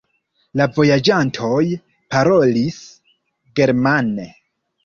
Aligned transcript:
La 0.61 0.65
vojaĝantoj 0.77 1.59
parolis 2.15 2.81
germane. 3.61 4.27